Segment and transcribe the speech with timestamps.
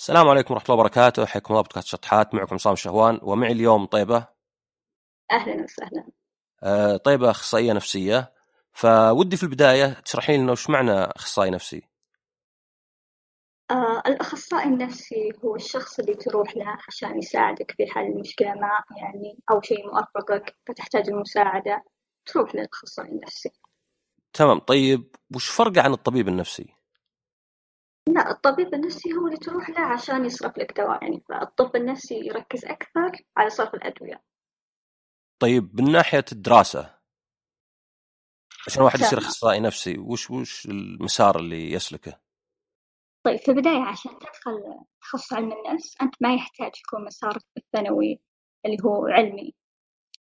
[0.00, 1.26] السلام عليكم ورحمة الله وبركاته.
[1.26, 2.34] حياكم الله بودكاست شطحات.
[2.34, 4.26] معكم عصام شهوان ومعي اليوم طيبة.
[5.32, 6.04] أهلا وسهلا.
[6.62, 8.32] آه، طيبة أخصائية نفسية.
[8.72, 11.82] فودي في البداية تشرحي لنا وش معنى أخصائي نفسي؟
[13.70, 19.38] آه الأخصائي النفسي هو الشخص اللي تروح له عشان يساعدك في حل مشكلة ما يعني
[19.50, 21.84] أو شيء مؤرقك فتحتاج المساعدة.
[22.26, 23.50] تروح للأخصائي النفسي.
[24.32, 24.58] تمام.
[24.58, 26.79] طيب وش فرقه عن الطبيب النفسي؟
[28.08, 32.64] لا الطبيب النفسي هو اللي تروح له عشان يصرف لك دواء يعني فالطب النفسي يركز
[32.64, 34.22] أكثر على صرف الأدوية.
[35.42, 36.98] طيب من ناحية الدراسة
[38.66, 39.18] عشان واحد يصير.
[39.18, 42.20] أخصائي نفسي وش وش المسار اللي يسلكه؟
[43.26, 48.20] طيب في البداية عشان تدخل تخصص علم النفس أنت ما يحتاج يكون مسارك الثانوي
[48.66, 49.54] اللي هو علمي.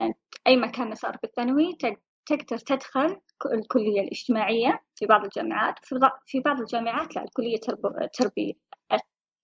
[0.01, 3.21] أنت أي مكان مسارك الثانوي تق- تقدر تدخل
[3.53, 5.75] الكلية الاجتماعية في بعض الجامعات
[6.25, 8.53] في بعض- الجامعات لا الكلية ترب- تربية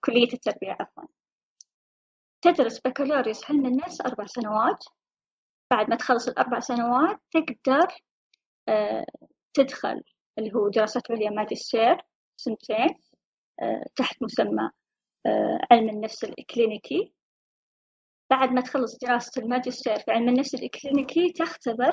[0.05, 1.03] كلية التربية عفوا.
[2.41, 4.85] تدرس بكالوريوس علم النفس أربع سنوات.
[5.71, 7.87] بعد ما تخلص الأربع سنوات تقدر
[8.69, 9.05] آه،
[9.53, 10.03] تدخل
[10.37, 11.97] اللي هو دراسات عليا ماجستير
[12.37, 12.87] سنتين
[13.61, 14.69] آه، تحت مسمى
[15.25, 17.13] آه، علم النفس الإكلينيكي.
[18.29, 21.91] بعد ما تخلص دراسة الماجستير في علم النفس الإكلينيكي تختبر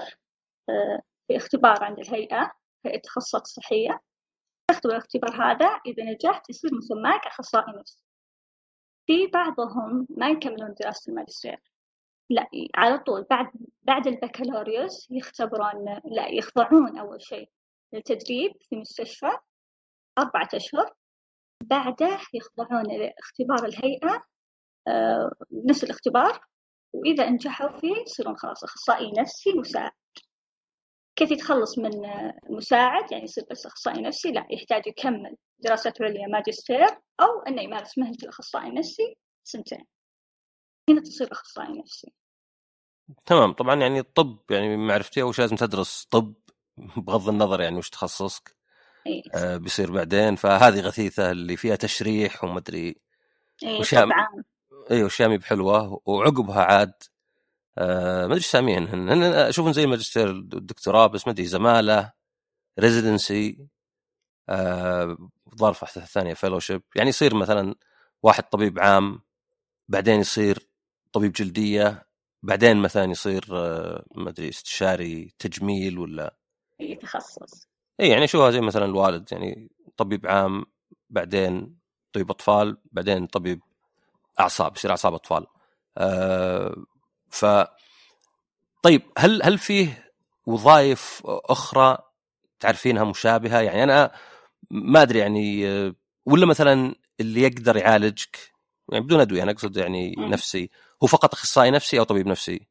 [1.28, 2.52] في اختبار عند الهيئة
[2.84, 4.00] هيئة التخصصات الصحية
[4.70, 8.02] تختبر الاختبار هذا إذا نجحت يصير مسماك أخصائي نفس.
[9.06, 11.61] في بعضهم ما يكملون دراسة الماجستير.
[12.30, 13.50] لا على طول بعد
[13.83, 17.50] بعد البكالوريوس يختبرون لا يخضعون أول شيء
[17.92, 19.30] للتدريب في مستشفى
[20.19, 20.94] أربعة أشهر.
[21.62, 24.24] بعده يخضعون لاختبار الهيئة
[24.89, 25.33] آه،
[25.69, 26.41] نفس الاختبار.
[26.92, 29.92] وإذا نجحوا فيه يصيرون خلاص أخصائي نفسي مساعد
[31.19, 31.91] كيف يتخلص من
[32.50, 36.86] مساعد يعني يصير بس أخصائي نفسي لا يحتاج يكمل دراسات عليا ماجستير
[37.20, 39.84] أو أنه يمارس مهنة الأخصائي النفسي سنتين.
[40.89, 42.12] هنا تصير أخصائي نفسي.
[43.27, 43.52] تمام.
[43.52, 46.34] طبعا يعني الطب يعني معرفتي أول شيء لازم تدرس طب؟
[46.96, 48.57] بغض النظر يعني وش تخصصك.
[49.07, 49.23] أي.
[49.34, 50.36] آه بيصير بعدين.
[50.36, 52.96] فهذه غثيثة اللي فيها تشريح ومدري
[53.64, 54.45] أي وش يعني- طبعا.
[54.90, 56.92] أيوه اشياء مي بحلوة وعقبها عاد
[57.78, 58.89] ما أدري إيش ساميهن.
[58.89, 62.12] هن اشوفهم زي الماجستير الدكتوراه بس ما أدري زماله
[62.80, 63.69] residency
[64.48, 65.18] آه
[65.56, 67.74] ظرف واحدة ثانية fellowship يعني يصير مثلا
[68.22, 69.20] واحد طبيب عام
[69.89, 70.68] بعدين يصير
[71.12, 72.06] طبيب جلدية
[72.42, 76.36] بعدين مثلا يصير آه ما أدري استشاري تجميل ولا
[76.80, 77.68] أي تخصص.
[78.00, 80.64] إي يعني شوها زي مثلا الوالد يعني طبيب عام
[81.10, 81.78] بعدين
[82.12, 83.60] طبيب أطفال بعدين طبيب
[84.40, 85.46] أعصاب يصير أعصاب أطفال.
[85.98, 86.77] آه
[87.30, 87.46] ف
[88.83, 90.12] طيب هل هل فيه
[90.46, 91.98] وظائف أخرى
[92.61, 94.12] تعرفينها مشابهة؟ يعني أنا
[94.70, 95.66] ما أدري يعني
[96.27, 98.52] ولا مثلا اللي يقدر يعالجك؟
[98.92, 100.24] يعني بدون أدوية أنا أقصد يعني مم.
[100.24, 100.70] نفسي.
[101.02, 102.66] هو فقط أخصائي نفسي أو طبيب نفسي؟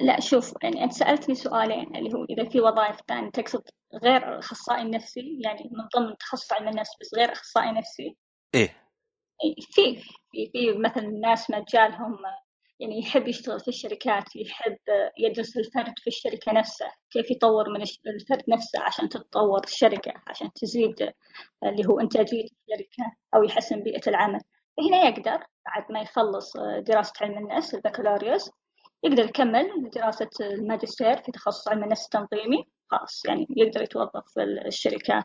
[0.00, 3.62] لا شوف يعني أنت سألتني سؤالين اللي هو إذا في وظائف ثانية تقصد
[4.02, 8.16] غير أخصائي نفسي؟ يعني من ضمن تخصص علم النفس بس غير أخصائي نفسي؟
[8.54, 8.76] إيه
[9.60, 9.96] في
[10.30, 12.16] في في مثلا ناس مجالهم
[12.80, 14.78] يعني يحب يشتغل في الشركات يحب
[15.18, 21.12] يدرس الفرد في الشركة نفسها كيف يطور من الفرد نفسه عشان تتطور الشركة عشان تزيد
[21.64, 24.40] اللي هو إنتاجية الشركة أو يحسن بيئة العمل.
[24.76, 28.50] فهنا يقدر بعد ما يخلص دراسة علم النفس البكالوريوس
[29.04, 35.24] يقدر يكمل دراسة الماجستير في تخصص علم النفس التنظيمي خلاص يعني يقدر يتوظف في الشركات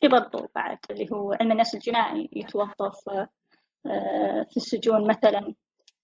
[0.00, 3.08] في برضو بعد اللي هو علم النفس الجنائي يتوظف
[3.86, 5.54] آه، في السجون مثلا.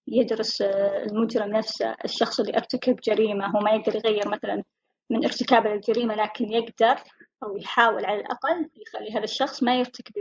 [0.08, 3.46] يدرس آه، المجرم نفسه الشخص اللي ارتكب جريمة.
[3.46, 4.62] هو ما يقدر يغير مثلا
[5.10, 6.96] من ارتكابه للجريمة لكن يقدر
[7.42, 10.12] أو يحاول على الأقل يخلي هذا الشخص ما يرتكب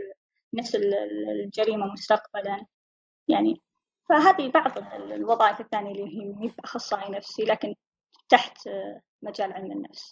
[0.54, 2.66] نفس ال- ال- الجريمة مستقبلا.
[3.28, 3.62] يعني
[4.10, 7.76] فهذه بعض ال- الوظائف الثانية اللي هي مي أخصائي نفسي لكن
[8.30, 10.12] تحت آه، مجال علم النفس.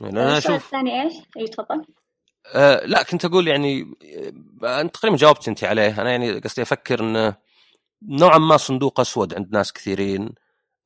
[0.00, 1.84] يعني السؤال أشوف الثاني إيش؟ أي تفضل.
[2.54, 3.82] آه لا كنت أقول يعني
[4.64, 6.00] آه، أنت تقريبا جاوبت أنت عليه.
[6.02, 7.36] أنا يعني قصدي أفكر إنه
[8.02, 10.30] نوعا ما صندوق أسود عند ناس كثيرين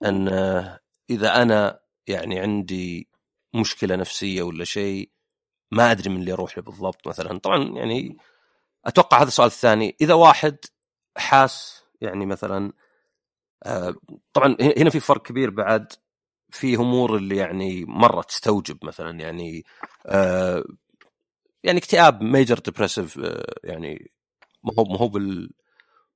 [0.04, 0.80] أن آه،
[1.10, 3.08] إذا أنا يعني عندي
[3.54, 5.10] مشكلة نفسية ولا شيء
[5.72, 7.38] ما أدري من اللي أروح له بالضبط مثلا.
[7.38, 8.16] طبعا يعني
[8.86, 10.56] أتوقع هذا السؤال الثاني إذا واحد
[11.16, 12.72] حاس يعني مثلا
[13.66, 13.94] آه،
[14.32, 15.92] طبعا هنا في فرق كبير بعد
[16.50, 19.64] في أمور اللي يعني مرة تستوجب مثلا يعني
[20.06, 20.64] آه،
[21.64, 23.20] يعني اكتئاب major depressive
[23.64, 24.10] يعني
[24.64, 25.50] ما هو ما هو بال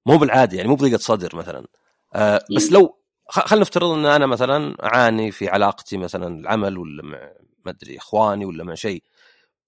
[0.09, 1.67] ما هو بالعادي يعني مو بضيقه صدر مثلا.
[2.15, 7.33] آه بس لو خلينا نفترض إن أنا مثلا أعاني في علاقتي مثلا العمل ولا مع
[7.65, 9.03] ما أدري إخواني ولا مع شيء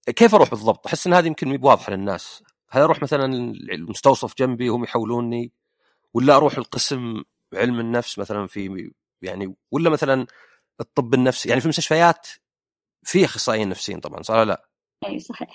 [0.05, 2.43] كيف أروح بالضبط؟ أحس إن هذه يمكن مي بواضحه للناس.
[2.69, 3.25] هل أروح مثلا
[3.73, 5.51] المستوصف جنبي وهم يحولوني؟
[6.13, 7.23] ولا أروح القسم
[7.53, 8.91] علم النفس مثلا في
[9.21, 10.27] يعني ولا مثلا
[10.79, 12.27] الطب النفسي؟ يعني في المستشفيات
[13.03, 14.65] في أخصائيين نفسيين طبعا صح لا؟
[15.05, 15.49] أي صحيح.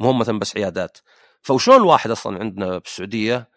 [0.00, 0.98] مو مثلا بس عيادات.
[1.42, 3.55] فوشلون الواحد أصلا عندنا بالسعودية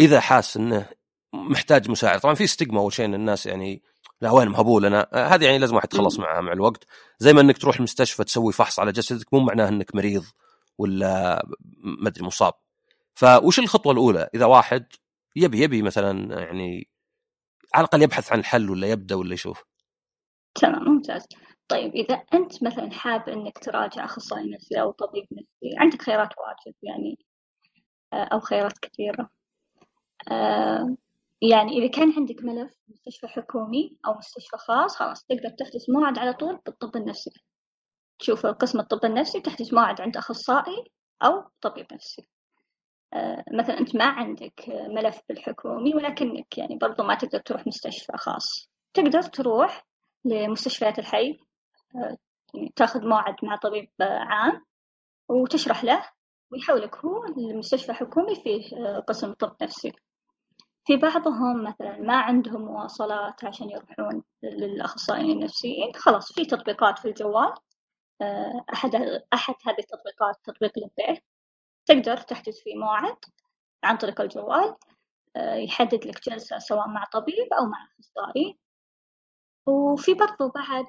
[0.00, 0.86] إذا حاس إنه
[1.34, 3.82] محتاج مساعد طبعا في ستيغما أول شيء إن الناس يعني
[4.20, 6.86] لا وين مهبول أنا هذه يعني لازم واحد يتخلص معها مع الوقت.
[7.18, 10.24] زي ما إنك تروح المستشفى تسوي فحص على جسدك مو معناه إنك مريض
[10.78, 11.42] ولا
[11.78, 12.52] ما أدري مصاب.
[13.14, 14.86] فوش الخطوة الأولى؟ إذا واحد
[15.36, 16.88] يبي يبي مثلا يعني
[17.74, 19.64] على الأقل يبحث عن الحل ولا يبدأ ولا يشوف.
[20.54, 21.26] تمام ممتاز.
[21.68, 26.76] طيب إذا أنت مثلا حاب إنك تراجع أخصائي نفسي أو طبيب نفسي عندك خيارات واجد
[26.82, 27.18] يعني
[28.12, 29.30] آه، أو خيارات كثيرة؟
[31.42, 36.32] يعني إذا كان عندك ملف مستشفى حكومي أو مستشفى خاص خلاص تقدر تحجز موعد على
[36.32, 37.30] طول بالطب النفسي.
[38.18, 40.84] تشوف قسم الطب النفسي تحجز موعد عند أخصائي
[41.22, 42.28] أو طبيب نفسي.
[43.14, 48.70] آه، مثلا أنت ما عندك ملف بالحكومي ولكنك يعني برضو ما تقدر تروح مستشفى خاص.
[48.94, 49.86] تقدر تروح
[50.24, 51.38] لمستشفيات الحي
[51.96, 52.16] آه،
[52.54, 54.64] يعني تاخذ موعد مع طبيب عام
[55.28, 56.02] وتشرح له
[56.52, 59.92] ويحولك هو لمستشفى حكومي فيه آه، قسم طب نفسي.
[60.86, 67.54] في بعضهم مثلا ما عندهم مواصلات عشان يروحون للأخصائيين النفسيين خلاص في تطبيقات في الجوال
[68.22, 68.94] آه، أحد
[69.34, 71.20] أحد هذه التطبيقات تطبيق لبيه
[71.86, 73.16] تقدر تحجز فيه موعد
[73.84, 74.76] عن طريق الجوال
[75.36, 78.58] يحدد لك جلسة سواء مع طبيب أو مع أخصائي.
[79.66, 80.86] وفي برضو بعد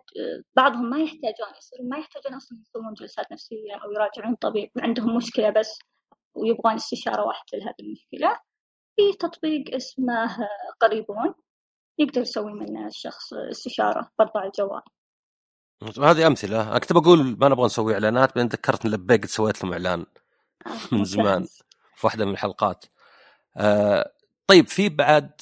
[0.55, 5.49] بعضهم ما يحتاجون يصيرون ما يحتاجون أصلا يسوون جلسات نفسية أو يراجعون طبيب عندهم مشكلة
[5.49, 5.79] بس
[6.35, 8.39] ويبغون استشارة واحدة لهذه المشكلة.
[8.95, 10.37] في تطبيق اسمه
[10.81, 11.33] قريبون
[11.99, 14.81] يقدر يسوي منه الشخص استشارة برضو على الجوال.
[15.99, 16.71] هذه أمثلة.
[16.71, 20.05] أنا كنت بقول ما نبغى نسوي إعلانات بعدين ذكرت إن لبيك سويت لهم إعلان
[20.67, 21.47] آه، من زمان
[21.95, 22.85] في واحدة من الحلقات.
[23.57, 24.11] آه
[24.47, 25.41] طيب في بعد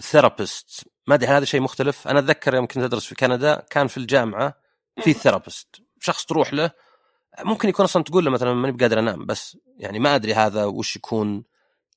[0.00, 0.88] therapist.
[1.06, 2.08] ما أدري هذا شيء مختلف.
[2.08, 4.54] أنا أتذكر يوم كنت أدرس في كندا كان في الجامعة
[5.00, 5.82] في therapist.
[6.00, 6.70] شخص تروح له
[7.44, 10.96] ممكن يكون أصلا تقول له مثلا ماني بقادر أنام بس يعني ما أدري هذا وش
[10.96, 11.44] يكون.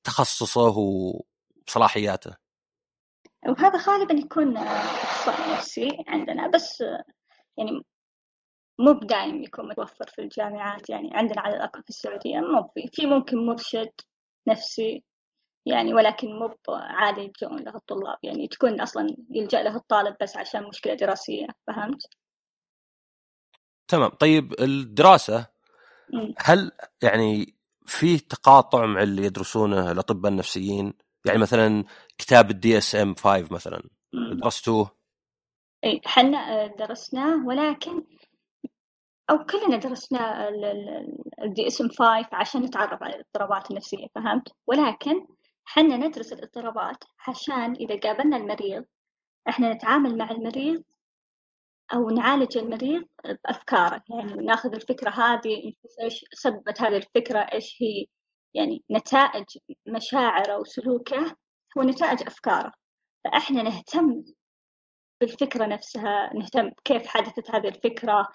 [0.03, 0.77] تخصصه
[1.68, 2.36] وصلاحياته
[3.48, 6.83] وهذا غالبا يكون أخصائي نفسي عندنا بس
[7.57, 7.86] يعني
[8.80, 13.06] مو بدايم يكون متوفر في الجامعات يعني عندنا على الأقل في السعودية مو في في
[13.06, 13.92] ممكن مرشد
[14.48, 15.03] نفسي
[15.65, 20.63] يعني ولكن مو عادي يلجؤون له الطلاب يعني تكون أصلا يلجأ له الطالب بس عشان
[20.63, 22.01] مشكلة دراسية فهمت؟
[23.88, 24.09] تمام.
[24.09, 25.47] طيب الدراسة
[26.38, 26.71] هل
[27.04, 27.56] يعني
[27.86, 30.94] في تقاطع مع اللي يدرسونه الأطباء النفسيين؟
[31.25, 31.83] يعني مثلا
[32.18, 33.81] كتاب ال DSM 5 مثلا
[34.13, 34.92] درستوه؟
[35.83, 38.04] اي حنا درسناه ولكن
[39.30, 40.50] أو كلنا درسنا
[41.44, 45.28] ال DSM 5 عشان نتعرف على الاضطرابات النفسية فهمت؟ ولكن
[45.66, 48.86] حنا ندرس الاضطرابات عشان إذا قابلنا المريض
[49.50, 50.83] إحنا نتعامل مع المريض
[51.93, 53.03] أو نعالج المريض
[53.43, 54.03] بأفكاره.
[54.09, 58.05] يعني ناخذ الفكرة هذه إيش سببت هذه الفكرة إيش هي
[58.53, 59.45] يعني نتائج
[59.88, 61.35] مشاعره وسلوكه
[61.77, 62.73] هو نتائج أفكاره.
[63.23, 64.23] فإحنا نهتم
[65.21, 68.27] بالفكرة نفسها نهتم كيف حدثت هذه الفكرة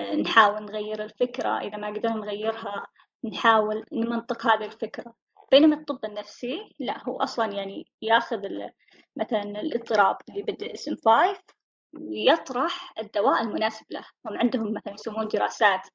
[0.00, 2.86] نحاول نغير الفكرة إذا ما قدرنا نغيرها
[3.24, 5.14] نحاول نمنطق هذه الفكرة.
[5.50, 8.42] بينما الطب النفسي لا هو أصلا يعني ياخذ
[9.16, 11.42] مثلا الإضطراب اللي بدأ اسم 5
[11.92, 15.88] ويطرح الدواء المناسب له هم عندهم مثلا يسوون دراسات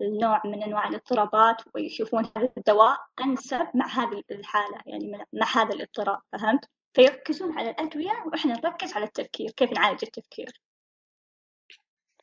[0.00, 6.20] النوع من أنواع الاضطرابات ويشوفون هذا الدواء أنسب مع هذه الحالة يعني مع هذا الاضطراب
[6.32, 10.60] فهمت؟ فيركزون على الأدوية وإحنا نركز على التفكير كيف نعالج التفكير.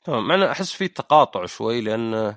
[0.03, 2.35] تمام أنا أحس في تقاطع شوي لأن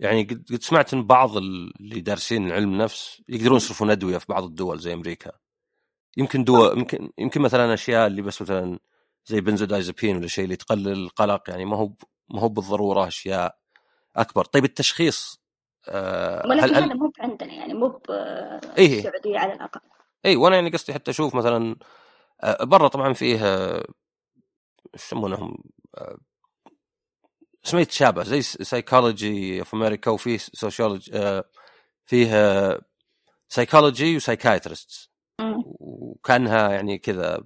[0.00, 4.78] يعني قد سمعت إن بعض اللي دارسين علم نفس يقدرون يصرفون أدوية في بعض الدول
[4.78, 5.32] زي أمريكا
[6.16, 8.78] يمكن دول يمكن يمكن مثلا أشياء اللي بس مثلا
[9.26, 11.92] زي بنزودايزابين ولا شيء اللي تقلل القلق يعني ما هو
[12.28, 13.58] ما هو بالضرورة أشياء
[14.16, 14.44] أكبر.
[14.44, 15.40] طيب التشخيص
[15.88, 16.74] آه ولكن هل...
[16.74, 19.80] هذا مو عندنا يعني مو بالسعوديه على الأقل.
[20.26, 21.76] اي وأنا يعني قصدي حتى أشوف مثلا
[22.42, 23.44] آه، برا طبعا فيه
[24.94, 25.58] إيش يسمونهم؟
[25.94, 26.18] آه،
[27.66, 31.44] اسمه يتشابه زي سايكولوجي في أمريكا وفيه sociology آه
[32.06, 32.80] فيه
[33.48, 35.10] psychology و psychiatrist
[35.80, 37.44] وكأنها يعني كذا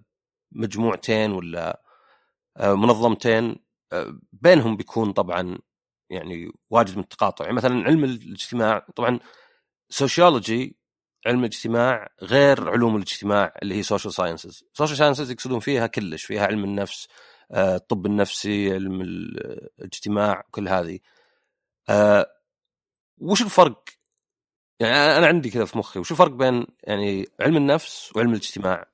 [0.54, 1.82] مجموعتين ولا
[2.56, 3.56] آه منظمتين
[3.92, 5.58] آه بينهم بيكون طبعا
[6.10, 9.18] يعني واجد من التقاطع يعني مثلا علم الاجتماع طبعا
[9.90, 10.76] sociology
[11.26, 16.46] علم الاجتماع غير علوم الاجتماع اللي هي social sciences social sciences يقصدون فيها كلش فيها
[16.46, 17.08] علم النفس
[17.50, 20.98] آه، الطب النفسي علم الاجتماع كل هذه.
[23.18, 23.84] وش الفرق؟
[24.80, 28.93] يعني أنا عندي كذا في مخي وش الفرق بين يعني علم النفس وعلم الاجتماع؟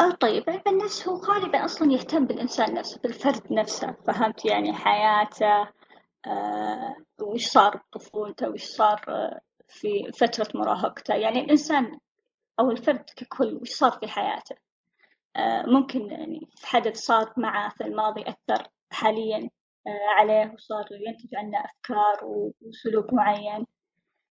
[0.00, 5.68] آه طيب علم النفس هو غالبا أصلا يهتم بالإنسان نفسه بالفرد نفسه فهمت؟ يعني حياته
[6.26, 11.14] آه وش صار بطفولته وش صار آه، في فترة مراهقته.
[11.14, 11.98] يعني الإنسان
[12.60, 14.56] أو الفرد ككل وش صار في حياته؟
[15.36, 19.50] آه ممكن يعني حدث صار معه في الماضي أثر حاليا
[19.86, 22.24] آه عليه وصار ينتج عنه أفكار
[22.60, 23.66] وسلوك معين.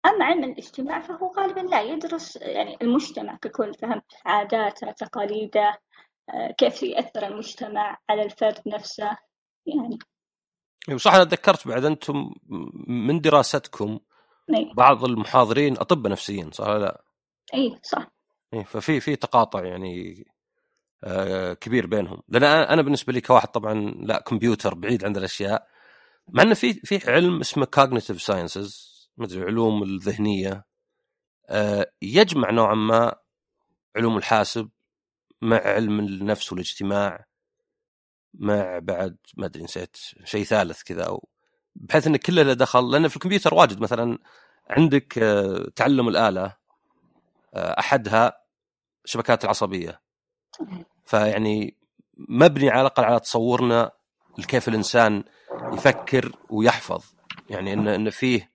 [0.06, 5.80] أما علم الاجتماع فهو غالبا لا يدرس يعني المجتمع ككل فهمت عاداته تقاليده
[6.34, 9.16] آه، كيف يأثر المجتمع على الفرد نفسه
[9.66, 9.98] يعني
[10.96, 12.34] صح أنا تذكرت بعد أنتم
[12.86, 13.98] من دراستكم
[14.54, 14.72] أي.
[14.76, 17.04] بعض المحاضرين اطباء نفسيين صح لا؟
[17.54, 18.06] إي صح
[18.54, 20.24] إي ففي في تقاطع يعني
[21.04, 25.68] آه كبير بينهم لأن أنا بالنسبة لي كواحد طبعا لا كمبيوتر بعيد عن الأشياء
[26.28, 30.64] مع إنه في في علم اسمه cognitive sciences مدري علوم الذهنية.
[31.48, 33.14] آه يجمع نوعا ما
[33.96, 34.70] علوم الحاسب
[35.42, 37.24] مع علم النفس والاجتماع
[38.34, 41.28] مع بعد ما أدري نسيت شيء ثالث كذا أو
[41.76, 42.90] بحيث إن كله له دخل.
[42.90, 44.18] لأن في الكمبيوتر واجد مثلا
[44.70, 46.56] عندك آه، تعلم الآلة
[47.54, 48.32] آه، أحدها
[49.04, 50.02] الشبكات العصبية.
[51.04, 51.76] فيعني
[52.16, 53.90] مبني على الأقل على تصورنا
[54.48, 55.24] كيف الإنسان
[55.72, 57.04] يفكر ويحفظ.
[57.50, 58.51] يعني إن إن فيه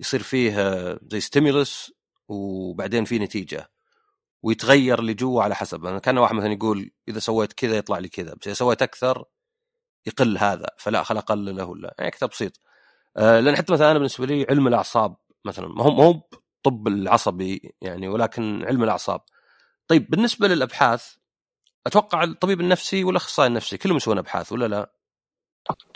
[0.00, 1.92] يصير فيه آه، زي stimulus
[2.28, 3.70] وبعدين في نتيجة
[4.42, 5.86] ويتغير اللي جوا على حسب.
[5.86, 9.24] أنا كان واحد مثلا يقول إذا سويت كذا يطلع لي كذا بس إذا سويت أكثر
[10.06, 12.60] يقل هذا فلا خل اقلله ولا يعني كذا بسيط.
[13.16, 16.88] آه لأن حتى مثلا أنا بالنسبة لي علم الأعصاب مثلا ما هو ما هو الطب
[16.88, 19.20] العصبي يعني ولكن علم الأعصاب.
[19.88, 21.14] طيب بالنسبة للأبحاث
[21.86, 24.92] أتوقع الطبيب النفسي والأخصائي النفسي كلهم يسوون أبحاث ولا لا؟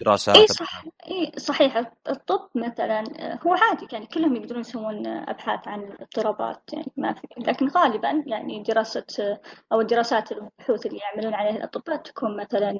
[0.01, 1.77] دراسات اي صح اي صحيح.
[2.09, 3.05] الطب مثلا
[3.47, 8.63] هو عادي يعني كلهم يقدرون يسوون أبحاث عن الاضطرابات يعني ما في لكن غالبا يعني
[8.63, 9.39] دراسة
[9.73, 12.79] أو الدراسات البحوث اللي يعملون عليها الأطباء تكون مثلا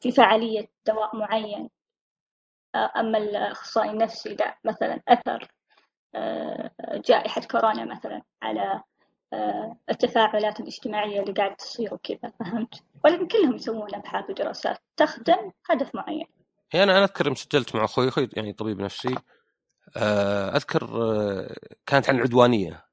[0.00, 1.70] في فعالية دواء معين.
[2.74, 5.48] أما الأخصائي النفسي لا مثلا أثر
[6.14, 6.70] آه،
[7.04, 8.82] جائحة كورونا مثلا على آه،
[9.90, 16.26] التفاعلات الاجتماعية اللي قاعد تصير وكذا فهمت؟ ولكن كلهم يسوون أبحاث ودراسات تخدم هدف معين.
[16.72, 19.14] هي أنا أنا أذكر سجلت مع أخوي أخوي يعني طبيب نفسي.
[19.96, 21.56] آه، أذكر آه،
[21.86, 22.84] كانت عن العدوانيه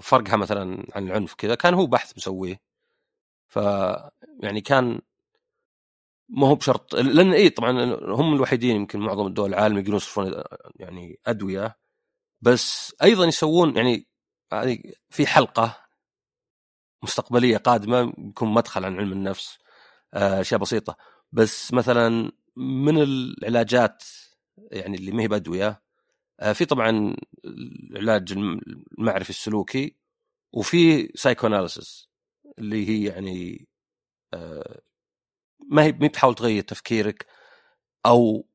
[0.00, 2.60] فرقها مثلا عن العنف كذا كان هو بحث مسويه.
[3.46, 3.56] ف
[4.42, 5.00] يعني كان
[6.28, 7.70] ما هو بشرط لأن اي طبعا
[8.02, 10.42] هم الوحيدين يمكن معظم الدول العالم يقدرون يصرفون
[10.76, 11.76] يعني أدوية.
[12.40, 14.06] بس أيضا يسوون يعني
[14.52, 14.78] هذه
[15.10, 15.84] في حلقة
[17.02, 19.58] مستقبلية قادمة يكون مدخل عن علم النفس
[20.14, 20.96] آه، أشياء بسيطة.
[21.32, 24.04] بس مثلا من العلاجات
[24.72, 25.82] يعني اللي ما هي بأدوية
[26.40, 29.96] آه، في طبعا العلاج المعرفي السلوكي
[30.52, 31.46] وفي سايكو
[32.58, 33.68] اللي هي يعني
[34.34, 34.80] آه،
[35.70, 37.26] ما هي ما بتحاول تغير تفكيرك
[38.06, 38.48] أو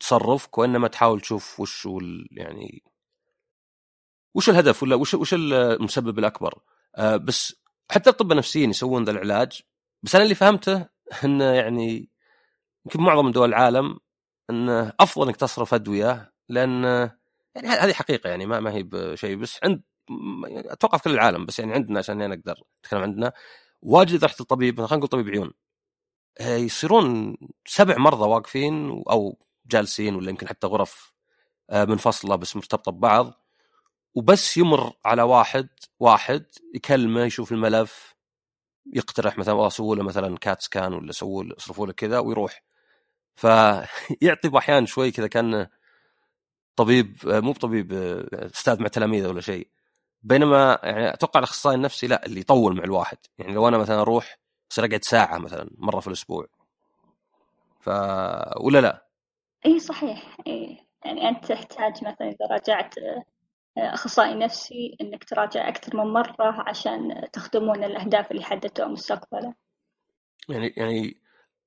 [0.00, 1.88] تصرفك وانما تحاول تشوف وش
[2.32, 2.84] يعني
[4.34, 6.58] وش الهدف ولا وش وش المسبب الأكبر؟
[6.96, 7.56] آه بس
[7.90, 9.62] حتى الطب النفسيين يسوون ذا العلاج
[10.02, 10.86] بس أنا اللي فهمته
[11.24, 12.08] إنه يعني
[12.86, 13.98] يمكن معظم دول العالم
[14.50, 16.84] إنه أفضل إنك تصرف ادويه لأن
[17.54, 19.82] يعني هذه حقيقة يعني ما ما هي بشيء بس عند
[20.46, 23.32] أتوقع في كل العالم بس يعني عندنا عشان أنا أقدر أتكلم عندنا
[23.82, 25.52] واجد إذا رحت الطبيب خلينا نقول طبيب عيون.
[26.40, 31.12] آه، يصيرون سبع مرضى واقفين أو جالسين ولا يمكن حتى غرف
[31.70, 33.44] آه، منفصلة بس مرتبطة ببعض.
[34.14, 35.68] وبس يمر على واحد
[36.00, 38.14] واحد يكلمه يشوف الملف
[38.92, 42.62] يقترح مثلا والله سووا له مثلا كات سكان ولا سووا له اصرفوا له كذا ويروح.
[43.36, 45.68] فيعطي أحيانا شوي كذا كأنه
[46.76, 47.92] طبيب مو بطبيب
[48.32, 49.68] أستاذ مع تلاميذه ولا شيء.
[50.22, 53.18] بينما يعني أتوقع الأخصائي النفسي لا اللي يطول مع الواحد.
[53.38, 54.38] يعني لو أنا مثلا أروح
[54.72, 56.46] أصير أقعد ساعة مثلا مرة في الأسبوع.
[57.80, 57.88] ف
[58.60, 59.06] ولا لا؟
[59.66, 60.36] اي صحيح.
[60.46, 62.94] اي يعني أنت تحتاج مثلا إذا راجعت
[63.78, 69.54] أخصائي نفسي إنك تراجع أكثر من مرة عشان تخدمون الأهداف اللي حددتوها مستقبلا.
[70.48, 71.20] يعني يعني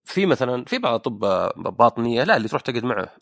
[0.06, 3.16] في مثلا في بعض اطباء باطنية لا اللي تروح تقعد معه.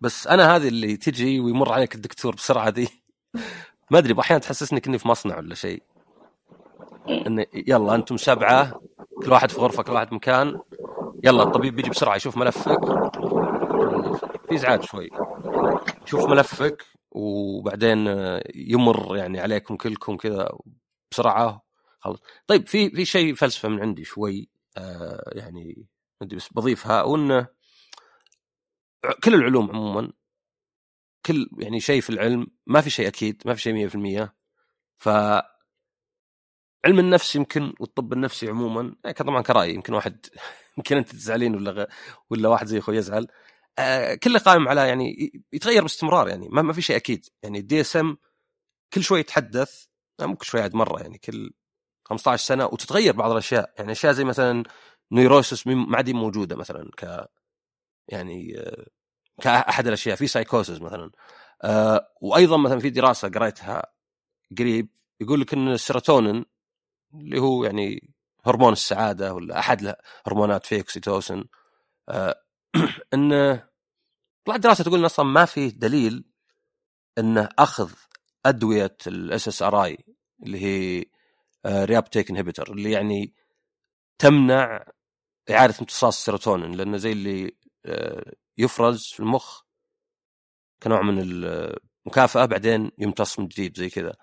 [0.00, 2.88] بس أنا هذه اللي تجي ويمر عليك الدكتور بسرعة دي.
[3.90, 5.82] ما أدري أحيانا تحسسني كني في مصنع ولا شيء.
[7.08, 8.80] إيه؟ ان يلا أنتم سبعة
[9.24, 10.60] كل واحد في غرفة كل واحد مكان.
[11.24, 12.80] يلا الطبيب بيجي بسرعة يشوف ملفك.
[14.48, 15.10] في ازعاج شوي.
[16.06, 16.93] يشوف ملفك.
[17.14, 18.06] وبعدين
[18.54, 20.48] يمر يعني عليكم كلكم كذا
[21.10, 21.64] بسرعة
[22.00, 25.86] خلص طيب في في شيء فلسفة من عندي شوي آه يعني
[26.20, 27.46] بس بضيفها وانه
[29.24, 30.12] كل العلوم عموما
[31.26, 33.88] كل يعني شيء في العلم ما في شيء أكيد ما في شيء
[34.24, 34.34] 100%
[34.98, 35.08] ف
[36.84, 40.26] علم النفس يمكن والطب النفسي عموما يعني طبعا كراي يمكن واحد
[40.78, 41.84] يمكن أنت تزعلين ولا غ...
[42.30, 43.22] ولا واحد زي أخوي يزعل.
[43.22, 43.28] آه
[44.22, 47.26] كله قائم على يعني يتغير باستمرار يعني ما, في شيء أكيد.
[47.42, 48.18] يعني ال DSM
[48.92, 49.84] كل شوي يتحدث
[50.20, 51.52] مو كل شوي عاد مرة يعني كل
[52.04, 53.74] 15 سنة وتتغير بعض الأشياء.
[53.78, 54.62] يعني أشياء زي مثلا
[55.12, 57.28] neurosis ما عاد موجودة مثلا ك
[58.08, 58.86] يعني آه،
[59.42, 60.16] كأحد الأشياء.
[60.16, 61.10] في سايكوسس مثلا.
[61.64, 63.82] آه وأيضا مثلا في دراسة قريتها
[64.58, 64.88] قريب
[65.20, 66.44] يقول لك إن السيروتونين
[67.14, 68.14] اللي هو يعني
[68.46, 69.94] هرمون السعادة ولا أحد
[70.26, 71.44] هرمونات في oxytocin
[72.08, 72.43] آه
[73.14, 73.68] انه
[74.44, 76.24] طلعت دراسة تقول أصلا ما في دليل
[77.18, 77.92] إنه أخذ
[78.46, 79.98] أدوية ال SSRI
[80.42, 81.04] اللي هي
[81.66, 83.34] reuptake inhibitor اللي يعني
[84.18, 84.86] تمنع
[85.50, 89.62] إعادة امتصاص السيروتونين لأنه زي اللي آه، يفرز في المخ
[90.82, 94.14] كنوع من المكافاه بعدين يمتص من جديد زي كذا.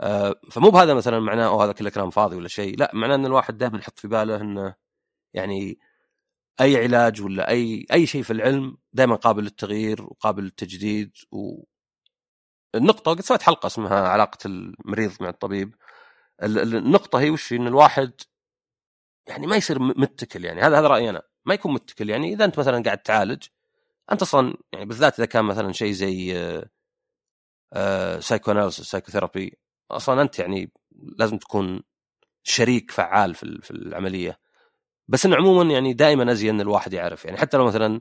[0.00, 3.58] آه، فمو بهذا مثلا معناه هذا كله كلام فاضي ولا شيء لا معناه إن الواحد
[3.58, 4.74] دائما يحط في باله إنه
[5.34, 5.78] يعني
[6.60, 11.64] أي علاج ولا أي أي شيء في العلم دائما قابل للتغيير وقابل للتجديد و
[12.74, 15.74] النقطة قد سويت حلقة اسمها علاقة المريض مع الطبيب.
[16.42, 18.12] النقطة هي وش؟ إن الواحد
[19.28, 20.60] يعني ما يصير متكل يعني.
[20.62, 21.22] هذا هذا رأيي أنا.
[21.46, 22.34] ما يكون متكل يعني.
[22.34, 23.44] إذا أنت مثلا قاعد تعالج
[24.12, 26.32] أنت أصلا يعني بالذات إذا كان مثلا شيء زي
[28.20, 29.58] psychoanalysis psychotherapy
[29.90, 30.72] أصلا أنت يعني
[31.18, 31.82] لازم تكون
[32.44, 34.40] شريك فعال في العملية.
[35.08, 37.24] بس انه عموما يعني دائما أزين الواحد يعرف.
[37.24, 38.00] يعني حتى لو مثلا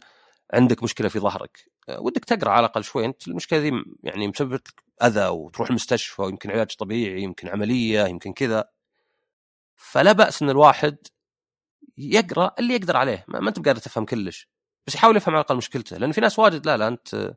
[0.54, 3.06] عندك مشكلة في ظهرك آه، ودك تقرأ على الأقل شوي.
[3.06, 3.72] أنت المشكلة ذي
[4.04, 8.70] يعني مسببة لك أذى وتروح المستشفى ويمكن علاج طبيعي يمكن عملية يمكن كذا.
[9.76, 10.98] فلا بأس إن الواحد
[11.98, 13.26] يقرأ اللي يقدر عليه.
[13.28, 14.50] ما أنت بقادر تفهم كلش.
[14.88, 15.98] بس يحاول يفهم على الأقل مشكلته.
[15.98, 17.36] لأن في ناس واجد لا لا أنت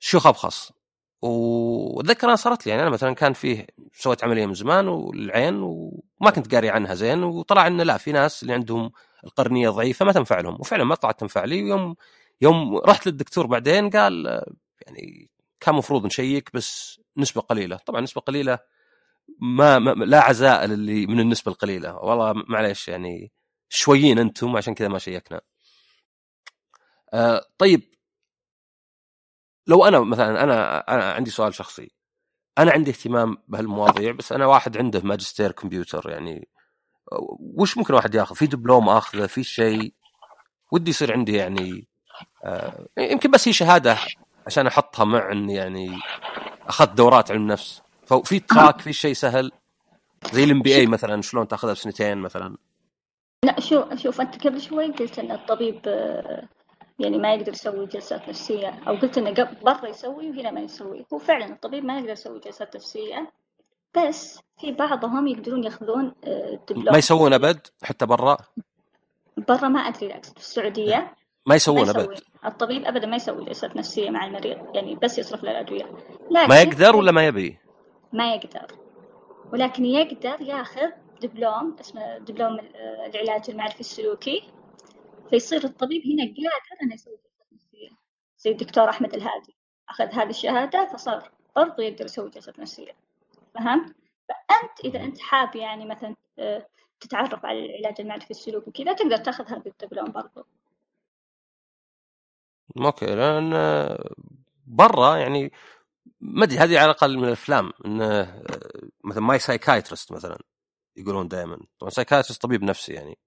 [0.00, 0.72] شيوخ أبخص.
[1.22, 2.70] واتذكر أنا صارت لي.
[2.70, 7.22] يعني أنا مثلا كان فيه سويت عملية من زمان والعين وما كنت قاري عنها زين
[7.22, 8.92] وطلع إنه لا في ناس اللي عندهم
[9.24, 10.54] القرنية ضعيفة ما تنفع لهم.
[10.60, 11.62] وفعلا ما طلعت تنفع لي.
[11.62, 11.96] ويوم
[12.40, 14.42] يوم رحت للدكتور بعدين قال
[14.86, 15.30] يعني
[15.60, 17.76] كان مفروض نشيك بس نسبة قليلة.
[17.76, 18.58] طبعا نسبة قليلة
[19.40, 21.96] ما, ما لا عزاء للي من النسبة القليلة.
[21.96, 23.32] والله معليش يعني
[23.68, 25.40] شويين أنتم عشان كذا ما شيكنا.
[27.14, 27.82] آه طيب
[29.66, 31.90] لو أنا مثلا أنا أنا عندي سؤال شخصي.
[32.58, 36.48] أنا عندي اهتمام بهالمواضيع بس أنا واحد عنده ماجستير كمبيوتر يعني
[37.56, 39.94] وش ممكن واحد ياخذ؟ في دبلوم آخذه في شيء.
[40.72, 41.86] ودي يصير عندي يعني
[42.44, 43.98] آه يمكن بس هي شهادة
[44.46, 45.98] عشان أحطها مع إني يعني
[46.68, 47.82] أخذت دورات علم نفس.
[48.06, 49.52] ففي track في شيء سهل؟
[50.32, 52.56] زي ال MBA مثلا شلون تأخذها بسنتين مثلا؟
[53.44, 56.48] لا شوف شوف أنت قبل شوي قلت إن الطبيب آه،
[57.00, 58.80] يعني ما يقدر يسوي جلسات نفسية.
[58.88, 61.06] أو قلت إنه برا يسوي وهنا ما يسوي.
[61.12, 63.32] هو فعلا الطبيب ما يقدر يسوي جلسات نفسية
[63.96, 66.12] بس في بعضهم يقدرون ياخذون
[66.68, 68.36] دبلوم ما يسوون أبد حتى برا؟
[69.36, 71.14] برا ما أدري لا في السعودية
[71.46, 72.20] ما يسوون أبد.
[72.44, 75.84] الطبيب أبدا ما يسوي جلسات نفسية مع المريض يعني بس يصرف له الأدوية.
[76.30, 77.58] لكن ما يقدر ولا ما يبي؟
[78.12, 78.66] ما يقدر.
[79.52, 80.90] ولكن يقدر ياخذ
[81.22, 82.58] دبلوم اسمه دبلوم
[83.06, 84.42] العلاج المعرفي السلوكي.
[85.30, 87.88] فيصير الطبيب هنا قادر انه يسوي جلسات نفسيه
[88.38, 89.54] زي الدكتور أحمد الهادي
[89.88, 92.92] أخذ هذه الشهادة فصار برضه يقدر يسوي جلسات نفسيه
[93.54, 93.94] فهمت؟
[94.28, 96.66] فأنت إذا أنت حاب يعني مثلا آه،
[97.00, 100.46] تتعرف على العلاج المعرفي السلوكي وكذا تقدر تاخذ هذا الدبلوم برضه
[102.78, 103.52] okay لأن
[104.66, 105.52] برا يعني
[106.20, 108.42] ما أدري هذه على الأقل من الأفلام انه آه،
[109.04, 110.38] مثلا my psychiatrist مثلا
[110.96, 111.60] يقولون دائما.
[111.78, 113.18] طبعا psychiatrist طبيب نفسي يعني.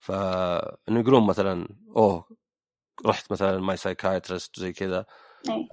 [0.00, 2.28] فانه يقولون مثلا oh
[3.06, 5.06] رحت مثلا my psychiatrist زي كذا.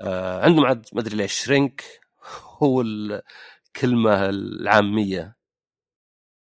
[0.04, 1.84] آه عندهم عاد ما أدري ليش shrink
[2.64, 5.38] هو الكلمة العامية.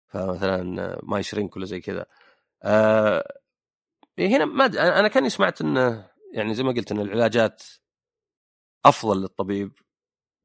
[0.07, 2.05] فمثلا ماي شرينك ولا زي كذا.
[2.63, 3.39] آه
[4.19, 4.65] هنا ما
[4.99, 7.63] أنا كأني سمعت إنه يعني زي ما قلت إن العلاجات
[8.85, 9.73] أفضل للطبيب.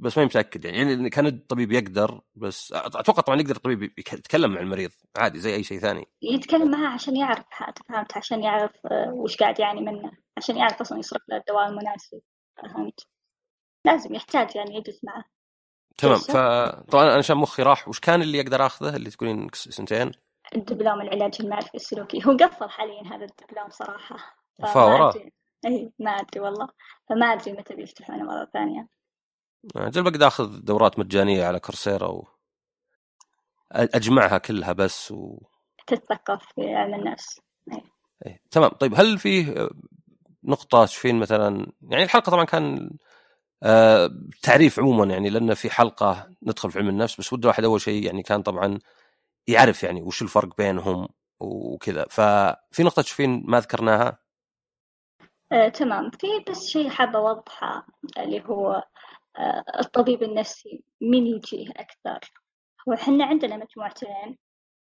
[0.00, 0.78] بس ما متأكد يعني.
[0.78, 5.62] يعني كان الطبيب يقدر بس أتوقع طبعا يقدر الطبيب يتكلم مع المريض عادي زي أي
[5.62, 6.06] شيء ثاني.
[6.22, 7.44] يتكلم معه عشان يعرف
[7.88, 10.12] فهمت؟ عشان يعرف آه، وش قاعد يعاني منه.
[10.36, 12.20] عشان يعرف أصلا يصرف له الدواء المناسب.
[12.62, 13.06] فهمت؟
[13.86, 15.24] لازم يحتاج يعني يجلس معه.
[15.98, 16.18] تمام.
[16.18, 17.88] فطبعا أنا عشان مخي راح.
[17.88, 20.10] وش كان اللي أقدر آخذه؟ اللي تقولين سنتين؟
[20.54, 22.26] الدبلوم العلاج المعرفي السلوكي.
[22.26, 24.16] هو قفل حاليا هذا الدبلوم صراحة.
[24.72, 25.12] فورا
[25.66, 26.68] اي ما أدري والله.
[27.08, 28.88] فما أدري متى بيفتحونه مرة ثانية.
[29.76, 32.28] أجل بقدر آخذ دورات مجانية على كورسيرا و
[33.72, 35.38] أجمعها كلها بس و
[35.86, 37.40] تتثقف في علم النفس
[37.72, 37.82] أي.
[38.26, 38.40] أي.
[38.50, 38.70] تمام.
[38.70, 39.68] طيب هل فيه
[40.44, 42.90] نقطة تشوفين مثلا؟ يعني الحلقة طبعا كان
[43.62, 44.10] آه
[44.42, 48.04] تعريف عموما يعني لأن في حلقة ندخل في علم النفس بس ود واحد أول شيء
[48.06, 48.78] يعني كان طبعا
[49.46, 51.08] يعرف يعني وش الفرق بينهم
[51.40, 52.06] وكذا.
[52.10, 54.18] ففي نقطة تشوفين ما ذكرناها؟
[55.52, 56.10] آه، تمام.
[56.10, 57.86] في بس شيء حابة أوضحه
[58.18, 58.84] اللي هو آه،
[59.80, 62.32] الطبيب النفسي مين يجيه أكثر.
[62.88, 64.38] هو إحنا عندنا مجموعتين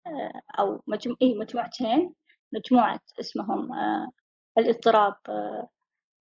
[0.07, 1.17] آه، أو مجمو...
[1.23, 2.15] إيه مجموعتين
[2.53, 4.09] مجموعة اسمهم آه،
[4.59, 5.69] الاضطراب آه،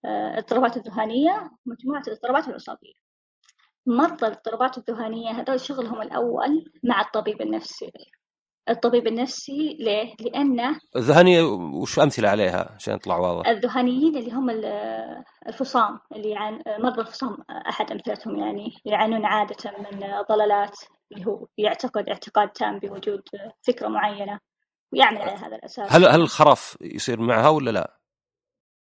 [0.04, 2.92] الاضطرابات الذهانية ومجموعة الاضطرابات العصبية.
[3.86, 7.92] مرضى الاضطرابات الذهانية هذول شغلهم الأول مع الطبيب النفسي.
[8.68, 15.24] الطبيب النفسي ليه؟ لأنه الذهانيه وش أمثلة عليها عشان يطلع واضح الذهانيين اللي هم ال-
[15.48, 17.36] الفصام اللي يعان مرضى الفصام
[17.68, 20.76] أحد أمثلتهم يعني يعانون عادة من ضلالات
[21.12, 23.22] اللي هو يعتقد اعتقاد تام بوجود
[23.66, 24.38] فكرة معينة
[24.92, 27.98] ويعمل على هذا الأساس هل هل الخرف يصير معها ولا لا؟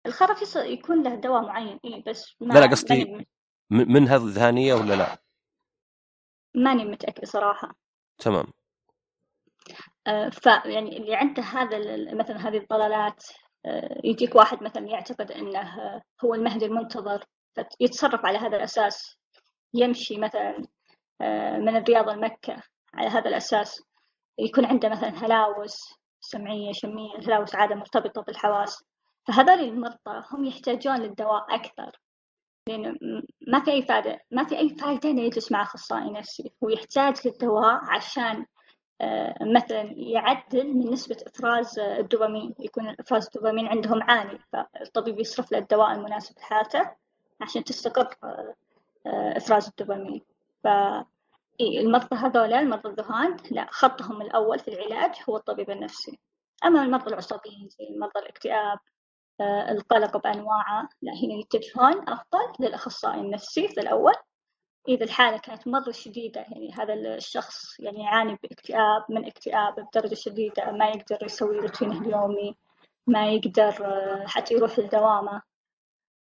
[0.05, 3.27] الخرف يص- يكون له دواء معين إيه بس ما لا، لا، قصدي- ماني,
[3.69, 5.17] م- من هذه الذهانيه ولا لا؟
[6.55, 7.75] ماني متأكدة صراحة
[8.17, 8.45] تمام
[10.31, 11.77] فيعني اللي عنده هذا
[12.15, 13.23] مثلا هذه الضلالات
[13.65, 17.25] آه، يجيك واحد مثلا يعتقد إنه آه، هو المهدي المنتظر
[17.79, 19.17] فيتصرف على هذا الأساس
[19.73, 20.63] يمشي مثلا
[21.21, 23.81] آه، من الرياض لمكة على هذا الأساس
[24.39, 25.79] يكون عنده مثلا هلاوس
[26.19, 28.83] سمعية شمية هلاوس عادة مرتبطة بالحواس
[29.27, 31.99] فهذول المرضى هم يحتاجون للدواء أكثر
[32.69, 36.69] م- ما في أي فائدة ما في أي فائدة إنه يجلس مع أخصائي نفسي هو
[36.69, 38.45] يحتاج للدواء عشان آه،
[39.41, 45.57] مثلا يعدل من نسبة إفراز آه، الدوبامين يكون إفراز الدوبامين عندهم عالي فالطبيب يصرف له
[45.57, 46.91] الدواء المناسب لحالته
[47.41, 48.55] عشان تستقر آه،
[49.05, 50.21] آه، إفراز الدوبامين.
[50.63, 50.67] ف
[51.61, 56.19] المرضى هذولا المرضى الذهان لا خطهم الأول في العلاج هو الطبيب النفسي.
[56.65, 58.79] أما المرضى العصبيين زي مرضى الاكتئاب
[59.41, 64.13] آه، القلق بأنواعه لا هنا يتجهون أفضل للأخصائي النفسي في الأول.
[64.87, 70.71] إذا الحالة كانت مرة شديدة يعني هذا الشخص يعني يعاني باكتئاب من اكتئاب بدرجة شديدة
[70.71, 72.55] ما يقدر يسوي روتينه اليومي
[73.07, 75.41] ما يقدر آه، حتى يروح لدوامة.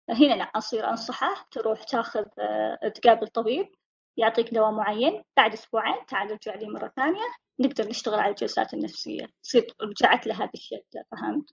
[0.10, 3.70] هنا لا أصير أنصحه تروح تاخذ آه، تقابل طبيب
[4.18, 7.26] يعطيك دواء معين بعد أسبوعين تعال ارجع لي مرة ثانية
[7.60, 9.28] نقدر نشتغل على الجلسات النفسية.
[9.44, 11.50] تصير رجعت لها بالشدة فهمت؟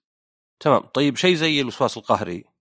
[0.60, 0.80] تمام.
[0.80, 2.51] طيب شيء زي الوسواس القهري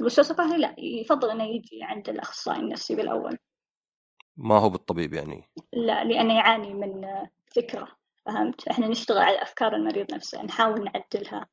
[0.00, 3.38] الوسواس القهري لا يفضل إنه يجي عند الأخصائي النفسي بالأول
[4.36, 9.74] ما هو بالطبيب يعني لا لأنه يعاني من آه، فكرة فهمت؟ إحنا نشتغل على أفكار
[9.74, 11.46] المريض نفسه نحاول نعدلها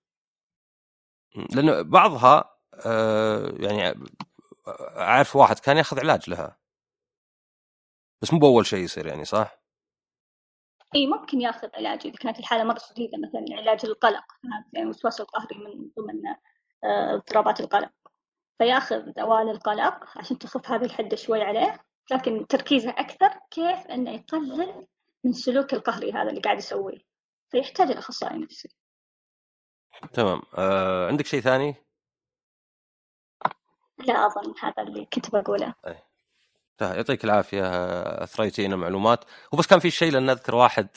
[1.56, 4.00] لأن بعضها آه يعني
[4.98, 6.58] أعرف واحد كان يأخذ علاج لها
[8.22, 9.64] بس مو بأول شيء يصير يعني صح؟
[10.96, 14.24] إي ممكن يأخذ علاج إذا كانت الحالة مرة شديدة مثلا علاج القلق؟
[14.74, 16.28] يعني الوسواس القهري من ضمن
[16.84, 17.92] آه، اضطرابات القلق
[18.64, 24.88] فياخذ دواء للقلق عشان تخف هذه الحدة شوي عليه لكن تركيزه أكثر كيف إنه يقلل
[25.24, 27.00] من سلوك القهري هذا اللي قاعد يسويه
[27.52, 28.70] فيحتاج الاخصائي النفسي
[30.14, 30.42] تمام.
[30.58, 31.76] آه عندك شيء ثاني؟
[33.98, 35.74] لا أظن هذا اللي كنت بقوله.
[35.84, 39.26] طيب، يعطيك العافية آه، اثريتينا معلومات.
[39.54, 40.88] وبس كان في شيء لأن أذكر واحد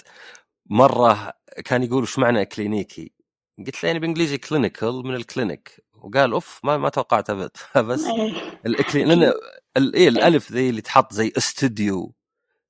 [0.67, 1.33] مرة
[1.65, 3.16] كان يقول وش معنى كلينيكي؟
[3.59, 7.51] قلت له يعني بالانجليزي clinical من ال clinic وقال أوف ما ما توقعت أبد.
[7.89, 8.61] بس إيه.
[8.67, 9.05] الكلي...
[9.05, 9.33] لأن
[9.77, 9.95] ال...
[9.95, 12.15] إيه الألف ذي اللي تحط زي استوديو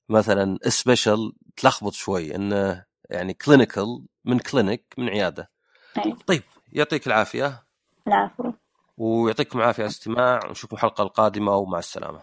[0.09, 5.51] مثلا special تلخبط شوي انه يعني clinical من clinic من عيادة.
[6.07, 6.15] إيه.
[6.27, 7.67] طيب يعطيك العافية.
[8.09, 8.53] العفو.
[8.97, 10.41] ويعطيكم العافية على الاستماع.
[10.47, 12.23] ونشوفكم الحلقة القادمة ومع السلامة.